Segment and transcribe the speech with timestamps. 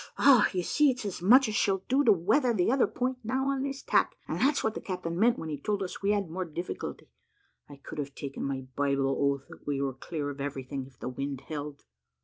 [0.51, 3.61] you see it's as much as she'll do to weather the other point now, on
[3.61, 6.43] this tack, and that's what the captain meant when he told us we had more
[6.43, 7.07] difficulty.
[7.69, 11.07] I could have taken my Bible oath that we were clear of everything, if the
[11.07, 11.85] wind held."